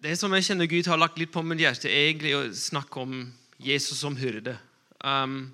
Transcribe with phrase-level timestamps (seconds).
[0.00, 3.02] Det som jeg kjenner Gud har lagt litt på mitt hjerte, er egentlig å snakke
[3.02, 3.18] om
[3.60, 4.54] Jesus som hyrde.
[5.04, 5.50] Um,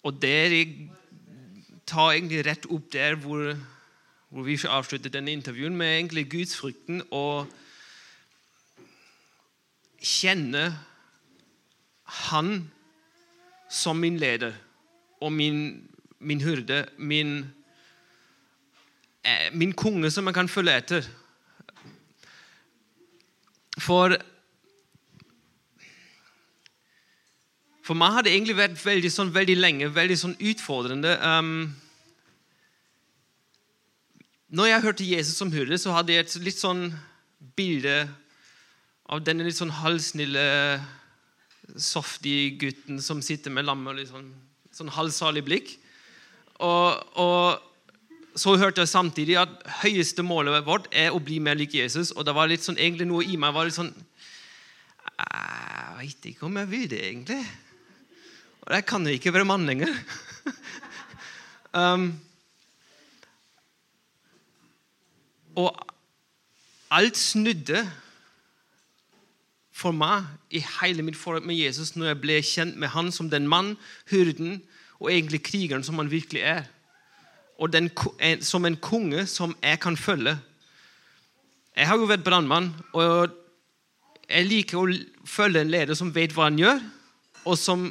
[0.00, 0.86] og der jeg
[1.84, 3.52] tar egentlig rett opp der hvor,
[4.32, 7.52] hvor vi avsluttet denne intervjuen, med egentlig gudsfrykten og
[10.00, 10.70] kjenne
[12.24, 12.70] Han
[13.68, 14.54] som min leder
[15.20, 15.58] og min,
[16.24, 17.42] min hyrde, min,
[19.28, 21.10] eh, min konge som jeg kan følge etter.
[23.78, 24.18] For
[27.88, 31.14] For meg har det egentlig vært veldig, sånn, veldig lenge veldig sånn utfordrende.
[31.24, 31.70] Um,
[34.52, 36.90] når jeg hørte Jesus som hyrde, så hadde jeg et litt sånn
[37.56, 38.02] bilde
[39.08, 40.44] av denne litt sånn halvsnille,
[41.80, 44.28] softy gutten som sitter med lammet og litt sånn,
[44.76, 45.72] sånn halvsalig blikk.
[46.60, 47.67] Og, og
[48.38, 52.12] så hørte jeg samtidig at høyeste målet vårt er å bli mer lik Jesus.
[52.14, 53.94] Og det var litt sånn, egentlig noe i meg var litt sånn
[55.18, 57.40] Jeg veit ikke om jeg vil det, egentlig.
[58.62, 59.90] Og jeg kan jo ikke være mann lenger.
[61.80, 62.10] um,
[65.58, 65.72] og
[66.94, 67.82] alt snudde
[69.74, 73.30] for meg i hele mitt forhold med Jesus når jeg ble kjent med han som
[73.30, 73.76] den mann,
[74.10, 74.60] hurden
[74.98, 76.68] og egentlig krigeren som han virkelig er.
[77.58, 77.90] Og den,
[78.40, 80.36] som en konge som jeg kan følge.
[81.76, 83.34] Jeg har jo vært brannmann, og
[84.28, 84.86] jeg liker å
[85.26, 86.80] følge en leder som vet hva han gjør,
[87.46, 87.88] og som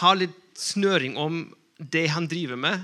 [0.00, 1.42] har litt snøring om
[1.80, 2.82] det han driver med.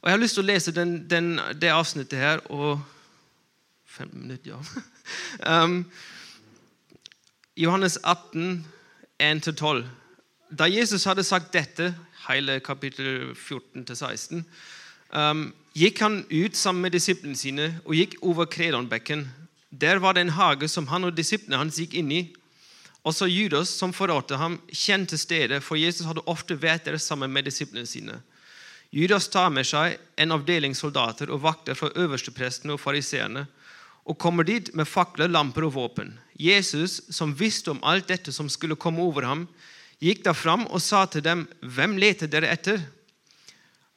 [0.03, 2.83] og Jeg har lyst til å lese den, den, det avsnittet her og
[3.91, 4.61] 15 minutter, ja.
[5.65, 5.85] Um,
[7.57, 8.65] Johannes 18,
[9.19, 9.85] 1-12.
[10.51, 11.95] Da Jesus hadde sagt dette,
[12.29, 14.45] hele kapittel 14-16,
[15.13, 19.27] um, gikk han ut sammen med disiplene sine og gikk over Kredonbekken.
[19.71, 22.23] Der var det en hage som han og disiplene hans gikk inn i.
[23.07, 27.49] Også Judas, som forrådte ham, kjente stedet, for Jesus hadde ofte vært der sammen med
[27.49, 28.21] disiplene sine.
[28.93, 33.47] Judas tar med seg en avdeling soldater og vakter fra øversteprestene og fariseerne
[34.09, 36.15] og kommer dit med fakler, lamper og våpen.
[36.41, 39.49] Jesus, som visste om alt dette som skulle komme over ham,
[40.01, 42.87] gikk da fram og sa til dem, 'Hvem leter dere etter?'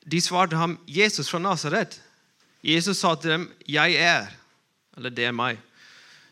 [0.05, 1.99] De svarte ham, 'Jesus fra Nasaret'.
[2.63, 4.27] Jesus sa til dem, 'Jeg er',
[4.97, 5.57] eller 'det er meg'.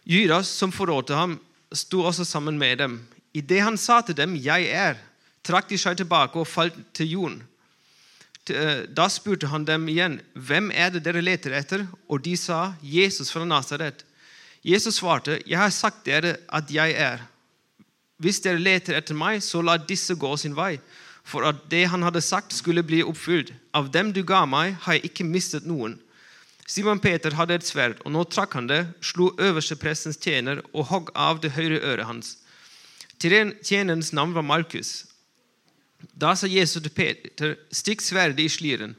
[0.06, 1.40] Judas, som forrådte ham,
[1.74, 3.08] sto også sammen med dem.
[3.34, 4.98] Idet han sa til dem, 'Jeg er',
[5.44, 7.48] trakk de seg tilbake og falt til jorden.
[8.50, 12.74] Eh, da spurte han dem igjen, 'Hvem er det dere leter etter?' Og de sa,
[12.82, 14.04] 'Jesus fra Nasaret'.
[14.64, 17.28] Jesus svarte, 'Jeg har sagt dere at jeg er.'
[18.18, 20.80] Hvis dere leter etter meg, så la disse gå sin vei
[21.24, 23.54] for at det han hadde sagt, skulle bli oppfylt.
[23.74, 26.00] Av dem du ga meg, har jeg ikke mistet noen.
[26.68, 31.12] Simon Peter hadde et sverd, og nå trakk han det, slo øversteprestens tjener og hogg
[31.16, 32.38] av det høyre øret hans.
[33.22, 35.11] Tjenerens navn var Markus.
[36.21, 38.95] Da sa Jesus til Peter, stikk sverdet i sliren.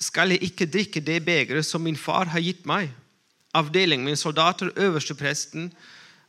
[0.00, 2.90] Skal jeg ikke drikke det begeret som min far har gitt meg?
[3.54, 5.72] Avdelingen min soldater, øverstepresten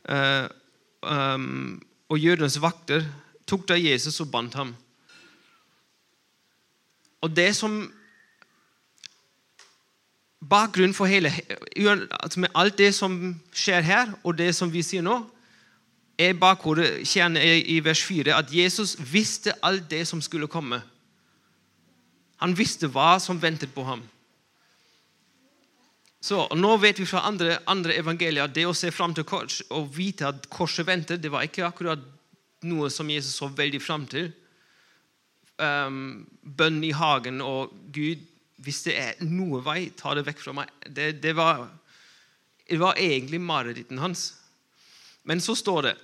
[0.08, 0.44] øh,
[1.04, 1.40] øh,
[2.08, 3.06] og jødenes vakter
[3.46, 4.74] tok da Jesus og bandt ham.
[7.22, 7.92] Og det som
[10.50, 11.32] Bakgrunnen for hele
[12.36, 15.20] Med alt det som skjer her, og det som vi sier nå,
[16.22, 20.80] er bakhodet kjernen i vers 4 at Jesus visste alt det som skulle komme.
[22.42, 24.02] Han visste hva som ventet på ham.
[26.22, 29.26] Så, og Nå vet vi fra andre, andre evangelier at det å se fram til
[29.26, 32.02] kors og vite at korset venter, det var ikke akkurat
[32.66, 34.30] noe som Jesus så veldig fram til.
[35.58, 38.22] Um, bønn i hagen og Gud
[38.62, 40.70] hvis det er noe vei, ta det vekk fra meg.
[40.86, 41.64] Det, det, var,
[42.68, 44.28] det var, egentlig mareritten hans.
[45.26, 45.94] Men så står det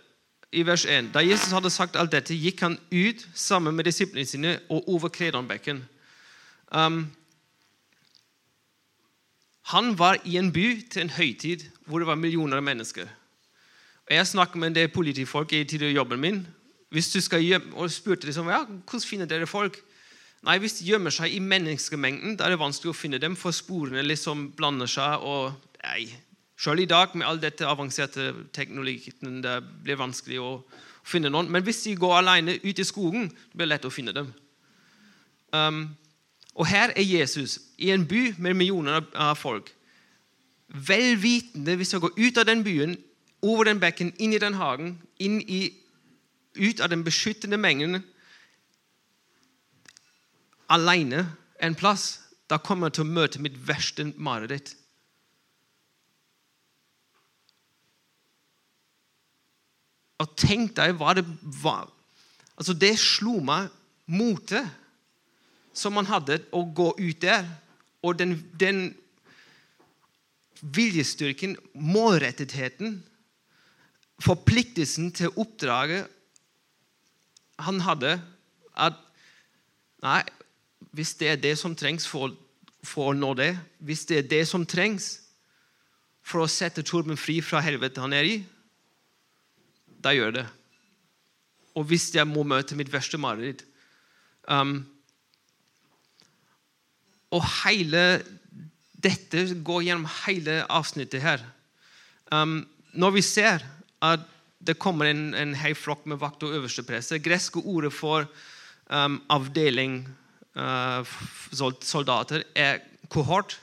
[0.52, 4.26] i vers 1 Da Jesus hadde sagt alt dette, gikk han ut sammen med disiplene
[4.26, 5.82] sine og over Kredonbekken.
[6.72, 7.06] Um,
[9.68, 13.08] han var i en by til en høytid hvor det var millioner av mennesker.
[14.08, 16.46] Og Jeg snakker med en del politifolk i tidligere jobben min.
[16.88, 19.76] Hvis du skal gjemme, og spurte liksom, ja, hvordan finner dere folk?
[20.42, 23.52] Nei, Hvis de gjemmer seg i menneskemengden, da er det vanskelig å finne dem, for
[23.52, 25.20] sporene liksom blander seg.
[25.20, 25.52] og
[25.82, 26.08] nei,
[26.58, 30.50] Selv i dag med all dette avanserte teknologien det blir vanskelig å
[31.06, 31.50] finne noen.
[31.50, 34.32] Men hvis de går alene ut i skogen, blir det lett å finne dem.
[35.54, 35.84] Um,
[36.58, 39.70] og Her er Jesus i en by med millioner av folk.
[40.68, 42.98] Vel vitende hvis han går ut av den byen,
[43.42, 45.70] over den bekken, inn i den hagen, inn i,
[46.58, 48.00] ut av den beskyttende mengden
[50.68, 51.22] alene
[51.62, 52.18] en plass,
[52.50, 54.74] da kommer jeg til å møte mitt verste mareritt.
[60.18, 61.24] Og tenk deg hva det
[61.62, 61.88] var.
[62.58, 63.68] Altså, det slo meg
[64.10, 64.66] motet
[65.76, 67.46] som man hadde å gå ut der,
[68.02, 68.88] og den, den
[70.62, 72.98] viljestyrken, målrettetheten,
[74.18, 76.08] forpliktelsen til oppdraget
[77.62, 78.16] han hadde
[78.78, 79.04] at
[79.98, 80.22] Nei,
[80.94, 82.30] hvis det er det som trengs for,
[82.86, 83.48] for, å nå det,
[83.82, 85.08] hvis det er det som trengs
[86.22, 88.36] for å sette Torben fri fra helvete han er i,
[90.02, 90.46] da gjør det.
[91.78, 93.62] Og hvis jeg må møte mitt verste mareritt
[94.50, 94.80] um,
[97.30, 98.02] Og hele
[98.98, 101.44] dette går gjennom hele avsnittet her.
[102.32, 102.64] Um,
[102.98, 103.62] når vi ser
[104.02, 104.24] at
[104.58, 108.26] det kommer en, en hel flokk med vakt og øversteprester Greske ordet for
[108.90, 110.00] um, avdeling
[110.58, 111.06] uh,
[111.80, 113.60] soldater er kohort.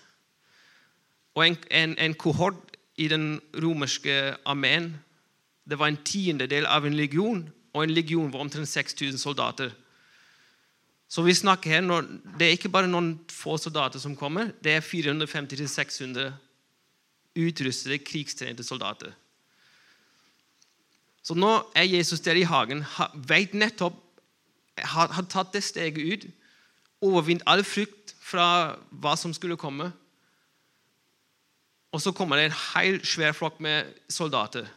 [1.35, 2.55] Og en, en, en, kohort
[2.95, 4.93] i den romerske armeen
[5.69, 9.73] det var en tiendedel av en legion, og en legion var omtrent 6000 soldater.
[11.09, 12.01] Så vi snakker her, når,
[12.39, 16.33] Det er ikke bare noen få soldater som kommer, det er 450-600
[17.35, 19.13] utrustede, krigstrente soldater.
[21.23, 22.85] Så nå er Jesus der i hagen,
[23.27, 24.01] vet nettopp
[24.77, 26.25] har, har tatt det steget ut,
[27.05, 29.91] overvint all frykt fra hva som skulle komme.
[31.95, 34.67] Og så kommer det en hel svær flokk med soldater.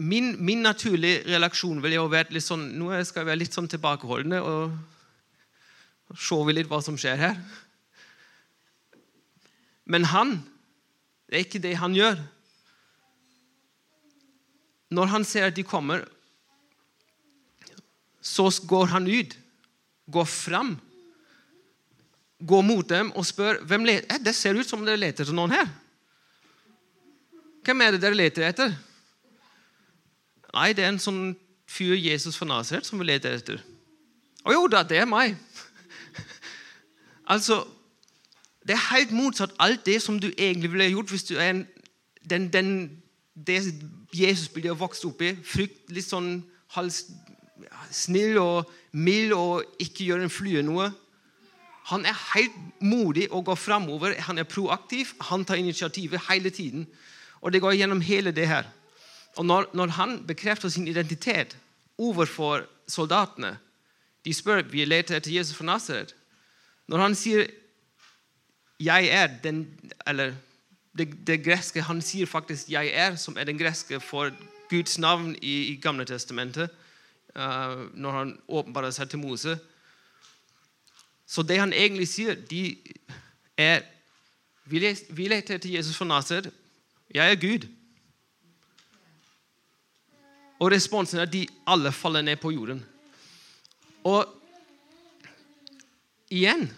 [0.00, 3.68] Min, min naturlige reaksjon ville jo vært litt sånn Nå skal jeg være litt sånn
[3.68, 7.36] tilbakeholdende og se litt hva som skjer her.
[9.84, 10.40] Men han
[11.28, 12.18] Det er ikke det han gjør.
[14.92, 16.02] Når han ser at de kommer,
[18.20, 19.32] så går han ut,
[20.12, 20.74] går fram,
[22.36, 25.56] går mot dem og spør hvem leter, Det ser ut som dere leter etter noen
[25.56, 25.68] her.
[27.64, 28.76] Hvem er det dere leter etter?
[30.52, 31.22] Nei, det er en sånn
[31.70, 33.62] fyr Jesus fra Nazaret som vi leter etter.
[34.44, 35.36] Å jo da, det er meg.
[37.32, 37.64] altså,
[38.62, 41.62] Det er helt motsatt alt det som du egentlig ville gjort hvis du er en,
[42.30, 42.68] den, den,
[43.34, 43.56] det
[44.14, 45.32] Jesus blir vokst opp i.
[45.42, 46.44] Frykt, litt sånn
[46.76, 47.08] hals,
[47.90, 50.92] snill og mild og ikke gjør en flue noe.
[51.90, 54.14] Han er helt modig og går framover.
[54.28, 55.10] Han er proaktiv.
[55.32, 56.86] Han tar initiativet hele tiden.
[57.42, 58.68] Og det går gjennom hele det her.
[59.36, 61.56] Og når, når han bekrefter sin identitet
[61.98, 63.58] overfor soldatene
[64.24, 66.14] De spør vi leter etter Jesus fra Nazaret.
[66.86, 67.46] Når han sier
[68.80, 70.34] 'jeg er den' Eller
[70.98, 74.30] det, det, greske Han sier faktisk 'jeg er', som er den greske for
[74.70, 76.70] Guds navn i, i Gamle testamentet.
[77.36, 79.58] Uh, når han åpenbarer seg til Mose.
[81.26, 82.76] Så det han egentlig sier, de
[83.56, 83.80] er
[84.64, 86.50] Vi leter etter Jesus fra Nazaret.
[87.14, 87.68] Jeg er Gud.
[90.62, 92.84] Og responsen er at de alle faller ned på jorden.
[94.06, 94.26] Og
[96.30, 96.70] igjen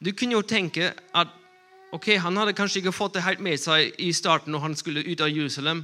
[0.00, 1.28] Du kunne jo tenke at
[1.96, 5.04] ok, han hadde kanskje ikke fått det helt med seg i starten når han skulle
[5.06, 5.80] ut av Jerusalem.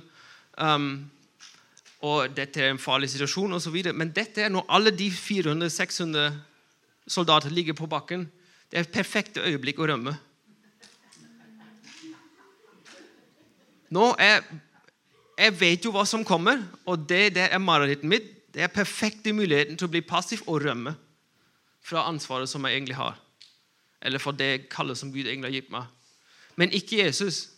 [0.60, 1.10] Um,
[2.04, 3.78] og dette er en farlig situasjon osv.
[3.94, 6.34] Men dette er når alle de 400-600
[7.06, 8.26] soldater ligger på bakken.
[8.70, 10.16] Det er et perfekt øyeblikk å rømme.
[13.92, 14.44] Nå er,
[15.38, 18.28] Jeg vet jo hva som kommer, og det der er marerittet mitt.
[18.52, 20.92] Det er perfekte muligheten til å bli passiv og rømme
[21.82, 23.16] fra ansvaret som jeg egentlig har.
[24.02, 25.86] Eller fra det kallet som Gud egentlig har gitt meg.
[26.56, 27.48] Men ikke Jesus.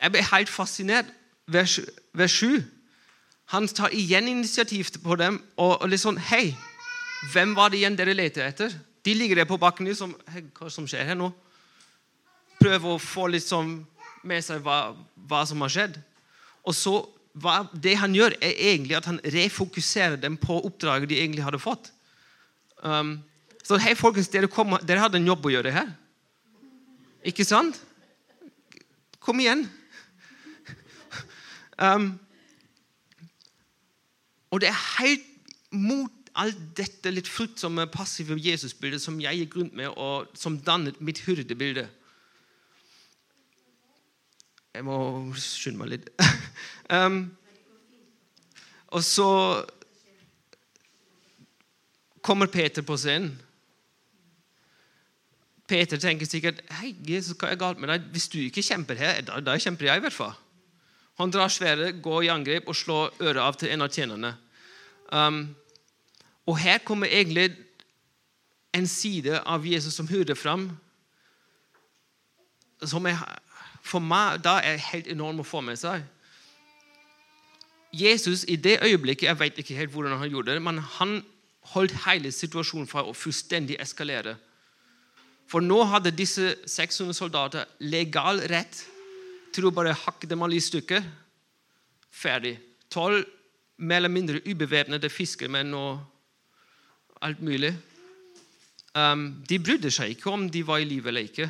[0.00, 1.10] Jeg ble helt fascinert.
[1.46, 1.80] Vers,
[2.14, 2.62] vers 7.
[3.52, 6.54] Han tar igjen initiativ på dem og, og sånn Hei,
[7.34, 8.72] hvem var det igjen dere leter etter?
[9.02, 11.28] De ligger der på bakken liksom hey, hva som skjer her nå?
[12.62, 13.80] Prøver å få litt sånn
[14.22, 14.94] med seg hva,
[15.28, 15.98] hva som har skjedd.
[16.68, 16.94] Og så
[17.32, 21.62] hva, Det han gjør, er egentlig at han refokuserer dem på oppdraget de egentlig hadde
[21.62, 21.88] fått.
[22.84, 23.22] Um,
[23.64, 25.94] så hei, folkens, dere, kom, dere hadde en jobb å gjøre her.
[27.24, 27.78] Ikke sant?
[29.22, 29.64] Kom igjen.
[31.78, 32.10] Um,
[34.52, 35.24] og det er helt
[35.72, 41.00] mot alt dette litt fruktsomme, passive Jesusbildet som jeg gikk rundt med, og som dannet
[41.00, 41.86] mitt hyrdebilde.
[44.72, 44.96] Jeg må
[45.36, 46.12] skynde meg litt.
[46.90, 47.24] um,
[48.92, 49.30] og så
[52.22, 53.32] kommer Peter på scenen.
[55.68, 58.04] Peter tenker sikkert Hei, Jesus, hva er galt med deg?
[58.12, 60.34] Hvis du ikke kjemper her, da, da kjemper jeg i hvert fall.
[61.20, 64.34] Han drar sverdet, går i angrep og slår øret av til en av tjenerne.
[65.12, 65.42] Um,
[66.48, 67.52] og her kommer egentlig
[68.74, 70.70] en side av Jesus som hører fram,
[72.82, 73.20] som er
[73.82, 76.04] for meg da er helt enorm å få med seg.
[77.92, 81.20] Jesus i det øyeblikket Jeg vet ikke helt hvordan han gjorde det, men han
[81.74, 84.36] holdt hele situasjonen fra å fullstendig eskalere.
[85.46, 88.80] For nå hadde disse 600 soldater legal rett
[89.52, 91.04] til å bare hakke dem alle i stykker.
[92.08, 92.56] Ferdig.
[92.92, 93.26] Tolv
[93.82, 96.00] mer eller mindre ubevæpnede fiskermenn og
[97.22, 97.72] alt mulig.
[98.94, 101.48] Um, de brydde seg ikke om de var i live eller ikke.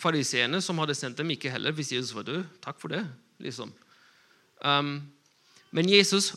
[0.00, 2.44] Fariseerne som hadde sendt dem, ikke heller hvis Jesus var død.
[2.62, 3.04] Takk for det.
[3.38, 3.72] liksom.
[4.64, 5.00] Um,
[5.70, 6.32] men Jesus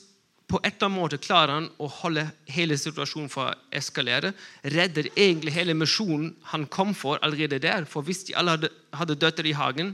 [0.53, 4.33] på et eller annet måte klarer han å holde hele situasjonen fra å eskalere.
[4.61, 7.87] Redder egentlig hele misjonen han kom for allerede der.
[7.89, 9.93] For hvis de alle hadde, hadde dødd i hagen,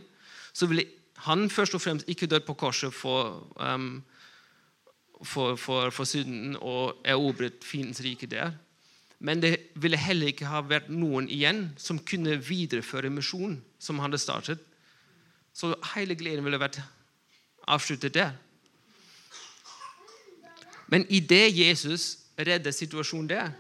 [0.52, 0.88] så ville
[1.30, 4.02] han først og fremst ikke dødd på korset for, um,
[5.24, 8.58] for, for, for synden og erobret fiendens rike der.
[9.20, 14.10] Men det ville heller ikke ha vært noen igjen som kunne videreføre misjonen som han
[14.10, 14.62] hadde startet.
[15.56, 16.80] Så hele gleden ville vært
[17.68, 18.36] avsluttet der.
[20.90, 23.52] Men idet Jesus redder situasjonen der,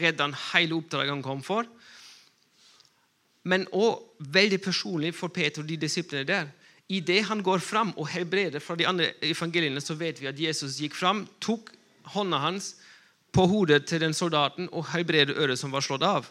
[0.00, 1.68] redder han hele oppdraget han kom for.
[3.48, 6.50] Men òg veldig personlig for Peter og de disiplene der.
[6.90, 10.80] Idet han går fram og helbreder fra de andre evangeliene, så vet vi at Jesus
[10.82, 11.70] gikk fram, tok
[12.12, 12.74] hånda hans
[13.32, 16.26] på hodet til den soldaten og helbreder øret som var slått av.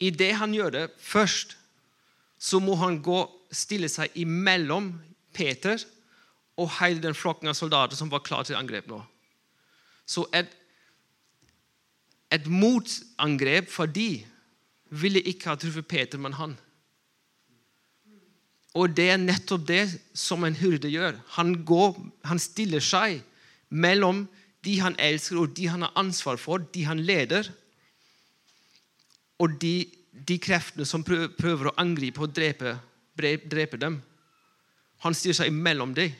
[0.00, 1.56] Idet han gjør det først,
[2.38, 3.20] så må han gå
[3.54, 4.90] stille seg imellom
[5.36, 5.78] Peter
[6.78, 9.00] hele den flokken av soldater som var klar til angrep nå.
[10.06, 10.50] Så et,
[12.30, 14.22] et motangrep for de
[14.94, 16.54] ville ikke ha truffet Peter, men han.
[18.74, 19.82] Og det er nettopp det
[20.18, 21.18] som en hyrde gjør.
[21.38, 21.94] Han, går,
[22.26, 23.22] han stiller seg
[23.70, 24.24] mellom
[24.64, 27.50] de han elsker, og de han har ansvar for, de han leder,
[29.42, 29.84] og de,
[30.14, 32.76] de kreftene som prøver å angripe og drepe,
[33.18, 33.98] drepe dem.
[35.04, 36.14] Han stiller seg mellom dem.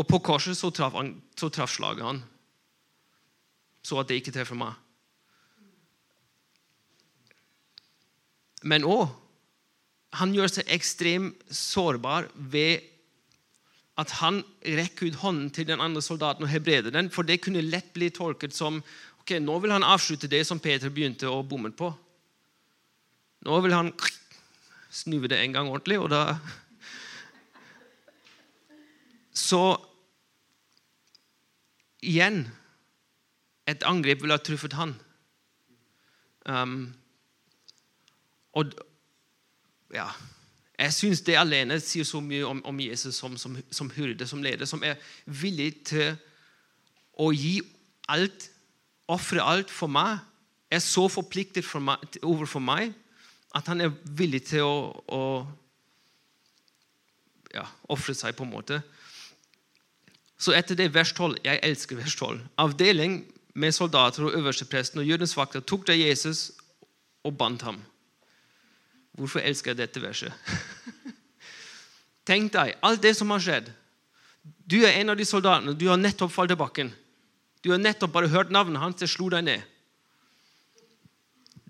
[0.00, 2.22] Og på korset så traff, han, så traff slaget han,
[3.84, 4.76] så at det ikke treffer meg.
[8.64, 9.08] Men òg
[10.18, 12.82] han gjør seg ekstremt sårbar ved
[14.00, 17.62] at han rekker ut hånden til den andre soldaten og hebreder den, for det kunne
[17.62, 18.80] lett bli tolket som
[19.20, 21.92] ok, nå vil han avslutte det som Peter begynte å bomme på.
[23.46, 23.92] Nå vil han
[24.90, 26.24] snuve det en gang ordentlig, og da
[29.40, 29.89] Så
[32.02, 32.48] igjen
[33.68, 34.96] Et angrep ville ha truffet han.
[36.48, 36.88] Um,
[38.56, 38.72] og
[39.94, 40.08] ja
[40.80, 44.40] jeg syns det alene sier så mye om, om Jesus som, som, som hyrde, som
[44.42, 46.14] leder, som er villig til
[47.20, 47.58] å gi
[48.08, 48.48] alt,
[49.10, 50.22] ofre alt for meg,
[50.72, 52.94] er så forpliktet for meg, overfor meg
[53.58, 55.22] at han er villig til å, å
[57.52, 58.80] ja, ofre seg, på en måte.
[60.40, 62.40] Så etter det vers 12 Jeg elsker vers 12.
[62.58, 63.20] Avdeling
[63.54, 66.50] med soldater og øverstepresten og jødens vakter tok da Jesus
[67.24, 67.82] og bandt ham.
[69.12, 70.32] Hvorfor elsker jeg dette verset?
[72.28, 73.68] Tenk deg alt det som har skjedd.
[74.70, 75.74] Du er en av de soldatene.
[75.74, 76.92] Du har nettopp falt til bakken.
[77.60, 79.64] Du har nettopp bare hørt navnet hans, det slo deg ned.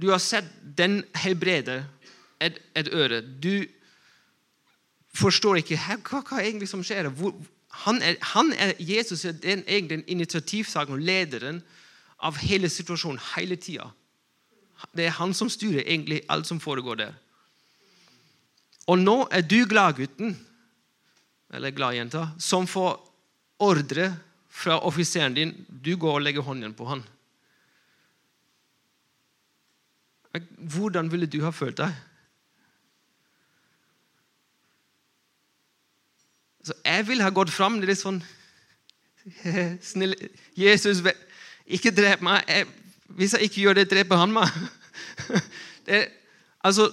[0.00, 1.82] Du har sett den helbreder
[2.40, 3.20] et, et øre.
[3.20, 3.66] Du
[5.16, 7.10] forstår ikke hva, hva egentlig som skjer.
[7.10, 7.34] Hvor,
[7.70, 11.62] han, er, han er, Jesus er den, egentlig initiativtakeren og lederen
[12.20, 13.90] av hele situasjonen hele tida.
[14.96, 17.14] Det er han som styrer egentlig alt som foregår der.
[18.90, 20.34] Og nå er du gladgutten,
[21.54, 22.98] eller gladjenta, som får
[23.62, 24.10] ordre
[24.50, 25.54] fra offiseren din.
[25.68, 27.04] Du går og legger hånden på han.
[30.58, 31.94] Hvordan ville du ha følt deg?
[36.64, 38.20] Så jeg ville ha gått fram litt sånn
[39.90, 40.14] Snill,
[40.56, 41.02] Jesus,
[41.68, 42.44] ikke drep meg.
[42.48, 42.68] Jeg,
[43.16, 44.48] hvis jeg ikke gjør det, dreper han meg.
[45.80, 46.04] Det,
[46.62, 46.84] altså,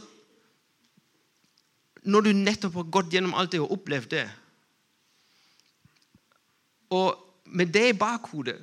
[2.08, 4.24] når du nettopp har gått gjennom alt det og opplevd det
[6.96, 7.20] Og
[7.52, 8.56] med det i bakhodet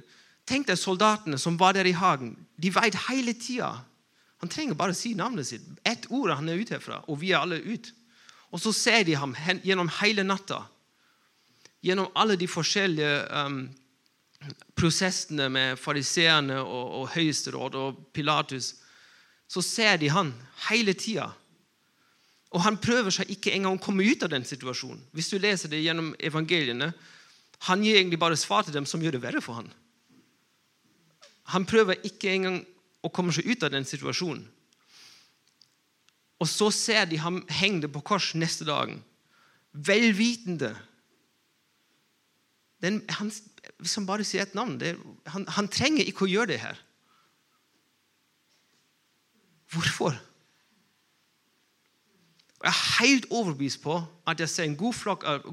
[0.49, 2.34] Tenk deg soldatene som var der i hagen.
[2.56, 3.70] De veit hele tida.
[4.42, 5.64] Han trenger bare å si navnet sitt.
[5.88, 7.94] Ett ord han er ute herfra, og vi er alle ute.
[8.52, 9.32] Og så ser de ham
[9.64, 10.58] gjennom hele natta.
[11.84, 13.58] Gjennom alle de forskjellige um,
[14.76, 18.74] prosessene med fariseerne og, og høyesterett og Pilatus.
[19.48, 20.32] Så ser de han
[20.70, 21.28] hele tida.
[22.54, 25.00] Og han prøver seg ikke engang å komme ut av den situasjonen.
[25.12, 26.92] Hvis du leser det gjennom evangeliene,
[27.66, 29.70] han gir egentlig bare svar til dem som gjør det verre for han.
[31.52, 32.60] Han prøver ikke engang
[33.04, 34.44] å komme seg ut av den situasjonen.
[36.42, 38.98] Og så ser de ham henge på kors neste dagen,
[39.72, 40.74] velvitende.
[42.84, 43.32] Den, han,
[43.88, 44.94] som bare sier et navn det,
[45.32, 46.80] han, han trenger ikke å gjøre det her.
[49.72, 50.16] Hvorfor?
[52.64, 53.98] Jeg er helt overbevist på
[54.28, 55.48] at jeg ser en god flokk av,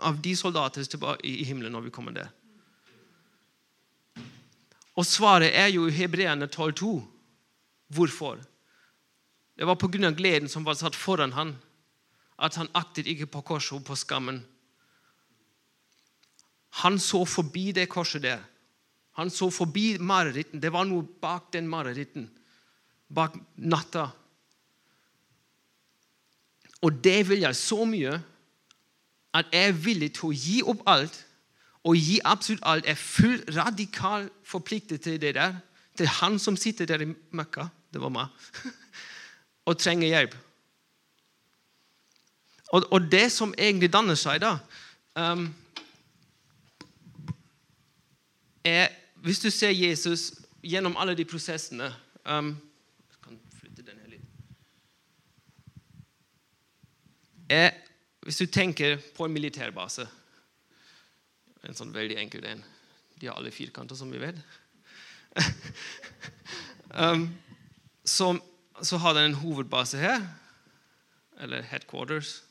[0.00, 2.30] av de soldater i, i himmelen når vi kommer der.
[4.94, 6.94] Og svaret er jo i Hebreerne 12,2.
[7.94, 8.38] Hvorfor?
[9.58, 10.10] Det var pga.
[10.10, 11.56] gleden som var satt foran han,
[12.38, 14.44] at han aktet ikke på korset og på skammen.
[16.82, 18.42] Han så forbi det korset der.
[19.14, 20.62] Han så forbi mareritten.
[20.62, 22.26] Det var noe bak den mareritten.
[23.14, 24.08] Bak natta
[26.84, 28.18] og det vil jeg så mye
[29.34, 31.16] at jeg er villig til å gi opp alt.
[31.84, 32.86] Og gi absolutt alt.
[32.86, 35.56] Jeg er full radikal forpliktet til det der.
[35.96, 38.46] Til han som sitter der i møkka, det var meg,
[39.68, 40.32] og trenger hjelp.
[42.72, 44.56] Og, og, det som egentlig danner seg da,
[45.14, 45.44] um,
[48.64, 51.92] er Hvis du ser Jesus gjennom alle de prosessene
[52.24, 52.56] um,
[57.48, 57.70] er
[58.20, 60.06] Hvis du tenker på en militærbase
[61.64, 62.64] En sånn veldig enkel en.
[63.20, 64.36] De har alle firkanter, som vi vet.
[67.00, 67.30] um,
[68.04, 68.34] så,
[68.82, 70.26] så, har den en hovedbase her,
[71.40, 72.42] eller headquarters.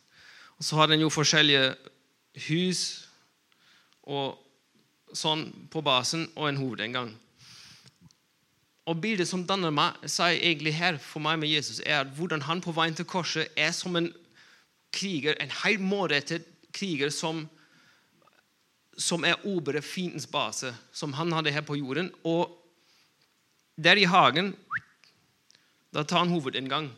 [0.58, 1.76] Og så har den jo forskjellige
[2.48, 2.82] hus
[4.10, 4.40] og
[5.14, 7.12] sånn på basen og en hovedinngang.
[8.90, 12.44] Og Bildet som danner meg, seg egentlig her for meg med Jesus, er at hvordan
[12.50, 14.10] han på veien til korset er som en
[14.94, 17.46] kriger, en helt målrettet kriger som,
[18.98, 22.12] som er over fiendens base, som han hadde her på jorden.
[22.28, 22.52] Og
[23.80, 24.52] der i hagen
[25.94, 26.90] da tar han hovedinngang.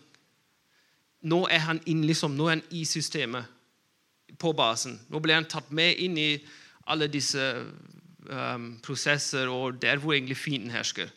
[1.28, 3.51] Nå er han inn, liksom, nå er han i systemet,
[4.39, 4.97] på basen.
[5.12, 6.30] Nå blir han tatt med inn i
[6.91, 7.43] alle disse
[8.30, 11.10] um, prosesser og der hvor egentlig fienden hersker.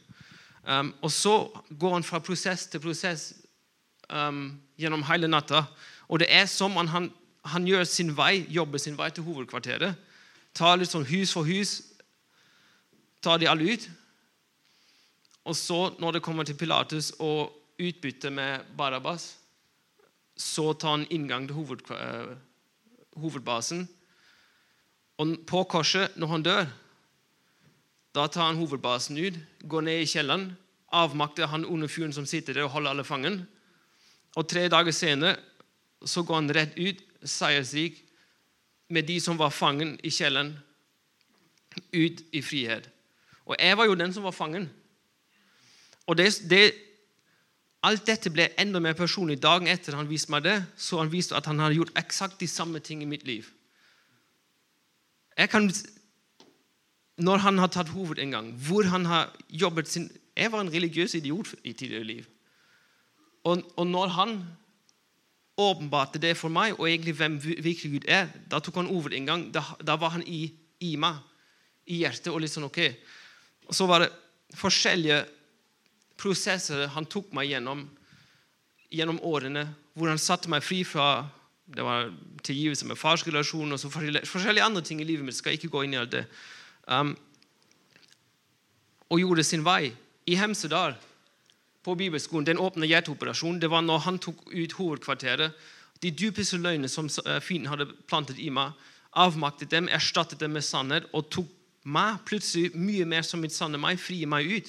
[0.68, 1.48] Um, og så
[1.80, 3.32] går han fra prosess til prosess
[4.10, 5.64] um, gjennom hele natta.
[6.08, 7.10] Og det er som om han,
[7.44, 9.96] han gjør sin vei, jobber sin vei til hovedkvarteret.
[10.54, 11.78] Tar litt sånn hus for hus.
[13.24, 13.88] Tar de alle ut.
[15.48, 19.36] Og så, når det kommer til Pilatus og utbytte med Barabas,
[20.36, 22.36] så tar han inngang til hoved, uh,
[23.18, 23.86] hovedbasen.
[25.18, 26.68] Og på korset, når han dør,
[28.18, 30.50] da tar han hovedbasen ut, går ned i kjelleren,
[30.92, 33.42] avmakter han onde fyren som sitter der og holder alle fangen.
[34.36, 35.36] Og tre dager senere
[36.06, 38.02] så går han rett ut, seiersrik,
[38.88, 40.54] med de som var fangen i kjelleren,
[41.92, 42.88] ut i frihet.
[43.46, 44.68] Og jeg var jo den som var fangen.
[46.08, 46.72] Og det, det,
[47.86, 50.56] Alt dette ble enda mer personlig dagen etter han viste meg det.
[50.76, 53.46] Så han viste at han hadde gjort eksakt de samme ting i mitt liv.
[55.38, 55.68] Jeg kan,
[57.18, 61.48] når han har tatt hovedinngang, hvor han har jobbet sin Jeg var en religiøs idiot
[61.64, 62.26] i tidligere liv.
[63.44, 64.34] Og, og når han
[65.58, 69.48] åpenbarte det for meg, og egentlig hvem virkelig Gud er, da tok han hovedinngang.
[69.50, 71.18] Da, da var han i, i meg,
[71.90, 72.30] i hjertet.
[72.30, 72.78] Og litt sånn, ok.
[73.66, 74.12] Og så var det
[74.54, 75.24] forskjellige
[76.22, 77.82] prosesser han tok meg gjennom
[78.88, 81.26] gjennom årene, hvor han satte meg fri fra
[81.68, 82.08] det var
[82.46, 85.36] tilgivelse med farsrelasjon og så forskjellige, forskjellige andre ting i livet mitt.
[85.36, 86.22] skal ikke gå inn i alt det.
[86.88, 87.14] Um,
[89.08, 89.92] og gjorde sin vei
[90.28, 90.96] i Hemsedal,
[91.88, 92.46] på bibelskolen.
[92.46, 93.60] Den åpne hjerteoperasjonen.
[93.60, 95.54] Det var når han tok ut hovedkvarteret.
[96.02, 98.74] De dypeste løgnene som eh, fienden hadde plantet i meg,
[99.18, 101.48] avmaktet dem, erstattet dem med sannhet og tok
[101.88, 104.68] meg plutselig mye mer som mitt sanne meg, frier meg ut.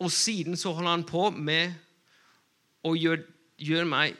[0.00, 1.76] Og siden så holder han på med
[2.86, 3.26] å gjøre,
[3.60, 4.16] gjør meg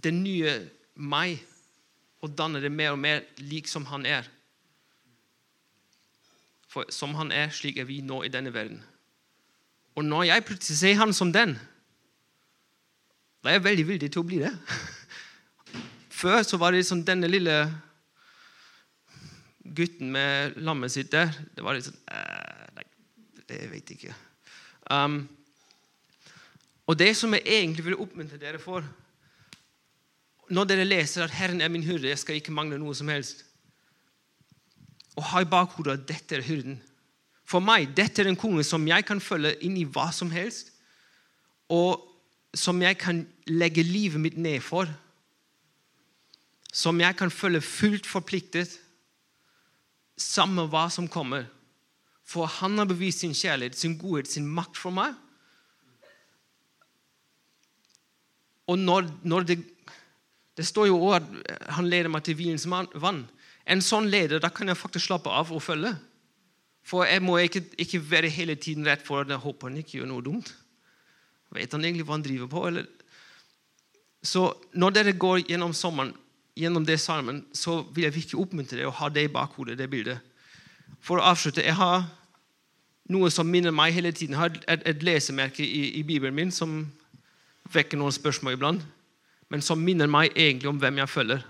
[0.00, 0.56] den nye
[0.96, 1.42] meg
[2.24, 4.24] og danne det mer og mer lik som han er.
[6.76, 8.82] For som han er, slik er vi nå i denne verden.
[9.96, 11.54] Og når jeg plutselig ser han som den,
[13.40, 14.50] da er jeg veldig villig til å bli det.
[16.20, 17.54] Før så var det liksom denne lille
[19.64, 21.32] gutten med lammet sitt der.
[21.56, 22.84] Det var litt sånn eh, Nei,
[23.48, 24.20] det vet jeg ikke.
[24.92, 25.22] Um,
[26.84, 28.84] og det som jeg egentlig vil oppmuntre dere for
[30.52, 33.42] Når dere leser at 'Herren er min hyrde, jeg skal ikke mangle noe som helst'
[35.16, 36.80] Og ha i bakhodet at dette er hyrden.
[37.46, 40.72] For meg, dette er en konge som jeg kan følge inn i hva som helst,
[41.70, 42.02] og
[42.56, 44.90] som jeg kan legge livet mitt ned for.
[46.72, 48.72] Som jeg kan følge fullt forpliktet,
[50.16, 51.46] samme hva som kommer.
[52.26, 55.14] For han har bevist sin kjærlighet, sin godhet, sin makt for meg.
[58.66, 59.60] Og når, når det,
[60.58, 63.22] det står jo også at han leder meg til hvilens vann.
[63.66, 65.94] En sånn leder, da kan jeg faktisk slappe av og følge.
[66.86, 69.98] For jeg må ikke, ikke være hele tiden redd for at jeg håper han ikke
[69.98, 70.52] gjør noe dumt.
[71.54, 72.62] Vet han egentlig hva han driver på?
[72.68, 72.86] Eller?
[74.22, 76.14] Så når dere går gjennom sommeren,
[76.56, 79.90] gjennom det salmen, så vil jeg virkelig oppmuntre dere å ha det i bakhodet, det
[79.90, 80.22] bildet.
[81.02, 82.06] For å avslutte, jeg har
[83.12, 84.34] noe som minner meg hele tiden.
[84.34, 86.84] Jeg har et, et lesemerke i, i Bibelen min som
[87.74, 88.86] vekker noen spørsmål iblant,
[89.50, 91.44] men som minner meg egentlig om hvem jeg følger.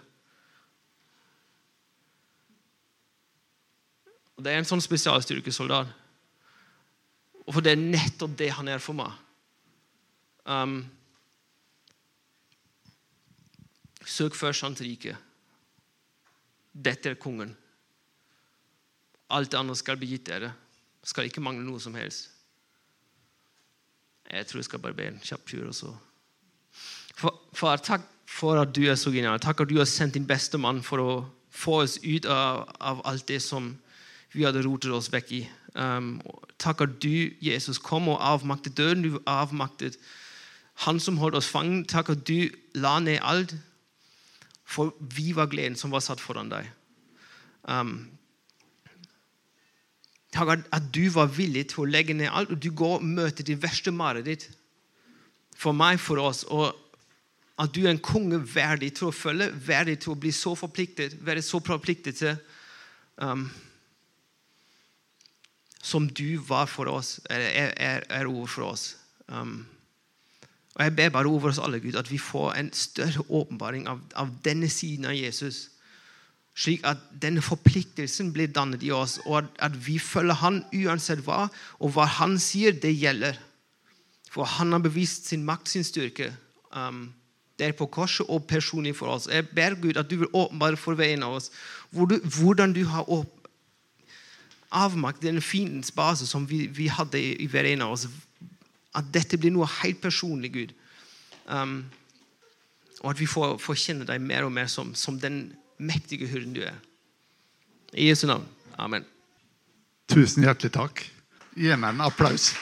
[4.36, 5.92] Og Det er en sånn spesialstyrkesoldat.
[7.46, 9.12] Og for det er nettopp det han er for meg.
[10.46, 10.80] Um,
[14.04, 15.16] søk først hans rike.
[16.72, 17.54] Dette er kongen.
[19.32, 20.52] Alt det andre skal bli gitt dere.
[21.06, 22.32] Skal ikke mangle noe som helst.
[24.26, 25.68] Jeg tror jeg skal bare be en kjapp tur.
[25.70, 25.94] og så.
[27.16, 29.38] Far, takk for at du er så genial.
[29.40, 31.12] Takk at du har sendt din beste mann for å
[31.50, 33.70] få oss ut av, av alt det som
[34.36, 35.42] vi hadde rotet oss vekk i.
[35.76, 36.16] Um,
[36.60, 39.04] takk at du, Jesus, kom og avmaktet døden.
[39.04, 39.98] Du avmaktet
[40.84, 41.88] han som holdt oss fanget.
[41.92, 43.56] Takk at du la ned alt,
[44.66, 46.68] for vi var gleden som var satt foran deg.
[47.64, 47.96] Um,
[50.36, 53.06] takk at, at, du var villig til å legge ned alt, og du går og
[53.06, 54.50] møter det verste mareritt
[55.56, 56.44] for meg, for oss.
[56.44, 56.74] og
[57.56, 61.14] at du er en konge verdig til å følge, verdig til å bli så forpliktet,
[61.24, 62.34] være så forpliktet til
[63.16, 63.46] um,
[65.86, 67.44] som du var for oss, er,
[67.78, 68.96] er, er over for oss.
[69.28, 69.66] Um,
[70.74, 74.00] og Jeg ber bare over oss alle Gud, at vi får en større åpenbaring av,
[74.14, 75.68] av, denne siden av Jesus.
[76.56, 81.22] Slik at denne forpliktelsen blir dannet i oss, og at, at, vi følger Han uansett
[81.24, 81.46] hva.
[81.78, 83.38] Og hva Han sier, det gjelder.
[84.30, 86.32] For Han har bevist sin makt, sin styrke.
[86.74, 87.12] Um,
[87.58, 89.28] der på korset og personlig for oss.
[89.32, 91.50] Jeg ber Gud at du vil åpenbare for veien av oss
[91.92, 93.35] hvordan du har åpnet
[94.70, 98.06] avmakt, den fiendens base som vi, vi hadde i, i, hver ene av oss.
[98.96, 100.74] At dette blir noe helt personlig, Gud.
[101.46, 101.84] Um,
[103.02, 106.56] og at vi får, får, kjenne deg mer og mer som, som den mektige hurden
[106.56, 106.76] du er.
[107.94, 108.46] I Jesu navn.
[108.80, 109.04] Amen.
[110.10, 111.04] Tusen hjertelig takk.
[111.56, 112.52] Gi meg en applaus.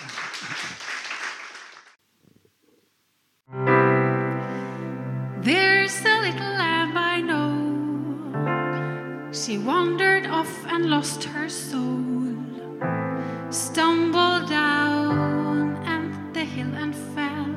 [9.55, 12.35] She wandered off and lost her soul.
[13.51, 17.55] Stumbled down and the hill and fell.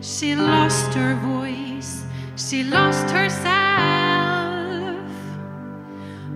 [0.00, 2.04] She lost her voice.
[2.36, 3.50] She lost herself.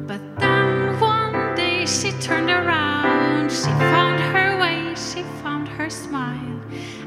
[0.09, 3.53] But then one day she turned around.
[3.53, 4.97] She found her way.
[4.97, 6.61] She found her smile.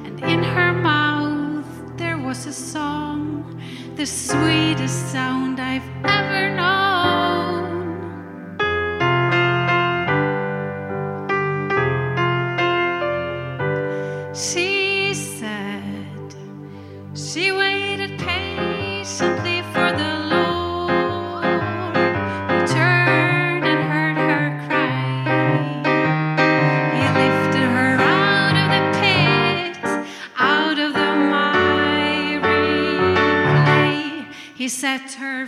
[0.06, 3.62] And in her mouth there was a song,
[3.98, 6.75] the sweetest sound I've ever known.
[15.26, 16.36] said.
[17.16, 21.44] She waited patiently for the Lord.
[22.52, 25.82] He turned and heard her cry.
[26.96, 29.78] He lifted her out of the pit,
[30.38, 32.46] out of the miry
[33.66, 34.28] clay.
[34.54, 35.48] He set her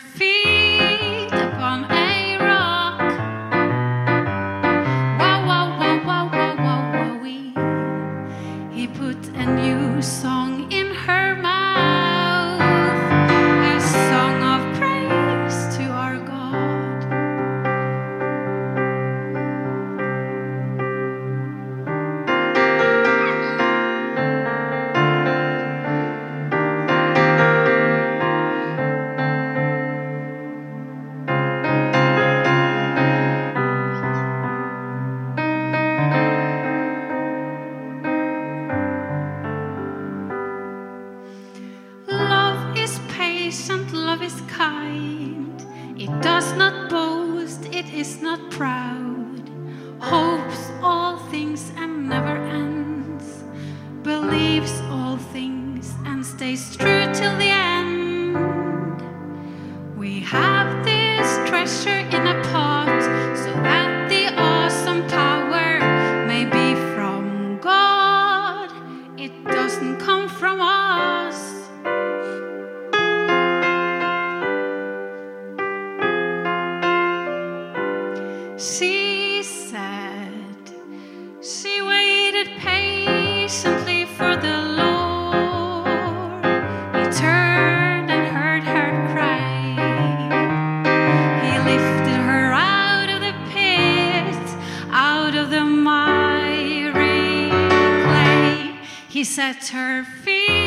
[99.38, 100.67] Set her feet.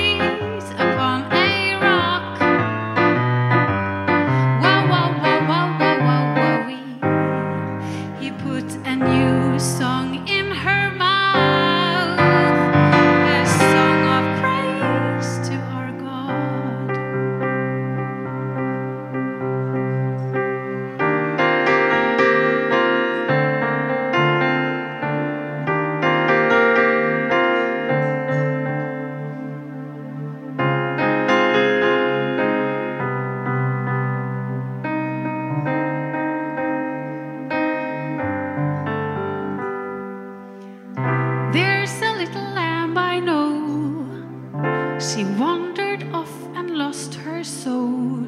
[45.00, 48.26] She wandered off and lost her soul,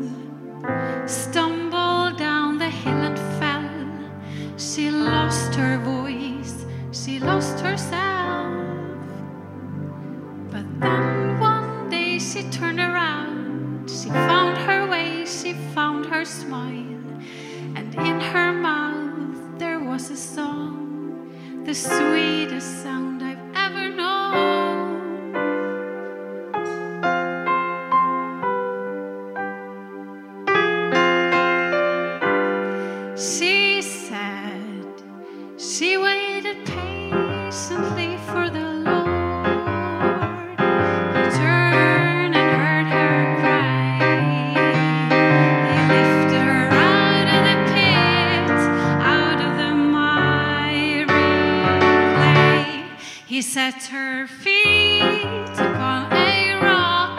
[1.06, 4.56] stumbled down the hill and fell.
[4.56, 8.11] She lost her voice, she lost herself.
[53.32, 57.16] He set her feet upon a rock.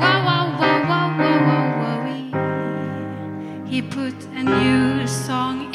[0.00, 2.00] Wow, wow, wow, wow, wow, wow,
[2.32, 3.64] wow.
[3.64, 5.73] He put a new song